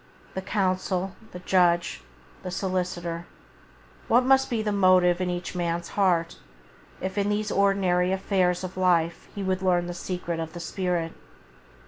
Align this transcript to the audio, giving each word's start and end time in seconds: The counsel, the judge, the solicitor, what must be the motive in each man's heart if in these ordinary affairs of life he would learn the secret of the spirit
The 0.33 0.41
counsel, 0.41 1.11
the 1.31 1.37
judge, 1.37 2.01
the 2.41 2.49
solicitor, 2.49 3.27
what 4.07 4.23
must 4.25 4.49
be 4.49 4.63
the 4.63 4.71
motive 4.71 5.21
in 5.21 5.29
each 5.29 5.53
man's 5.53 5.89
heart 5.89 6.37
if 6.99 7.19
in 7.19 7.29
these 7.29 7.51
ordinary 7.51 8.11
affairs 8.11 8.63
of 8.63 8.77
life 8.77 9.27
he 9.35 9.43
would 9.43 9.61
learn 9.61 9.85
the 9.85 9.93
secret 9.93 10.39
of 10.39 10.53
the 10.53 10.59
spirit 10.59 11.13